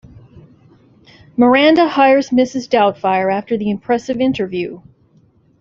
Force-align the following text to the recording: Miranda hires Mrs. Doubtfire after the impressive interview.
Miranda 1.37 1.87
hires 1.87 2.31
Mrs. 2.31 2.67
Doubtfire 2.67 3.31
after 3.31 3.55
the 3.55 3.69
impressive 3.69 4.19
interview. 4.19 4.81